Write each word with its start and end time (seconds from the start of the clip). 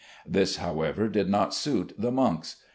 This, 0.25 0.55
however, 0.55 1.07
did 1.07 1.29
not 1.29 1.53
suit 1.53 1.93
the 1.95 2.11
monks. 2.11 2.55